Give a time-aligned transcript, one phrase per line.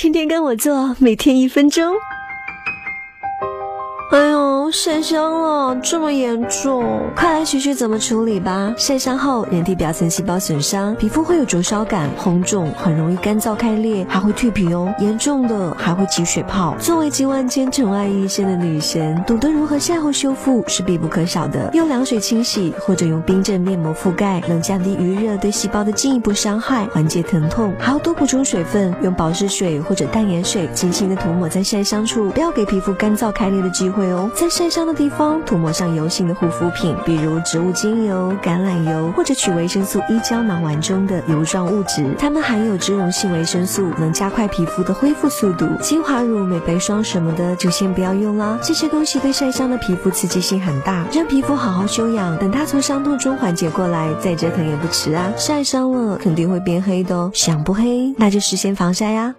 [0.00, 1.94] 天天跟我做，每天一分钟。
[4.72, 8.72] 晒伤了，这么严重，快来学学怎么处理吧。
[8.78, 14.92] 晒伤后，人体表层细胞损伤，皮肤会有灼烧感、红肿，很容易干燥开裂，还会蜕皮哦。
[14.98, 16.74] 严重的还会起水泡。
[16.80, 21.70] 作为集万千宠爱一身的女神，懂得如何晒后修复是必不可少的。
[21.74, 27.72] 用凉水清洗，或者用冰镇面膜覆盖，能降低余热对细胞的进一步伤害，缓解疼痛。
[27.78, 33.90] 还要多补充水分，用保湿水或者淡盐水轻轻的涂抹在晒伤处，不要给皮肤干燥开裂的机会。
[33.90, 45.66] 会哦，在晒伤的地方涂抹上油性的护肤品，比如植物精油、橄榄油，或者取维生素 E 胶囊丸中的油状物质，它们含有脂溶性维生素，能加快皮肤的恢复速度。
[45.80, 55.32] 精华乳、美白霜什么的就先不要用啦，这些东西对晒伤的皮肤刺激性很大，让皮肤好好休养，等它从伤痛中缓解过来，再折腾也不迟啊。
[55.38, 59.36] 晒伤了肯定会变黑的哦，想不黑那就事先防晒呀。